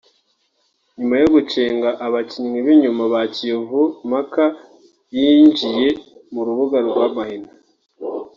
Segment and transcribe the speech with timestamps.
[0.97, 4.43] nyuma yo gucenga abakinnyi b’inyuma ba Kiyovu mpaka
[5.17, 5.87] yinjiye
[6.33, 7.51] mu rubuga rw’amahina